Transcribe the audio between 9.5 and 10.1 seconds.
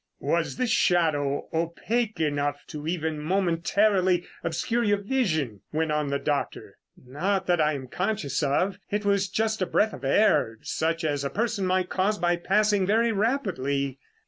a breath of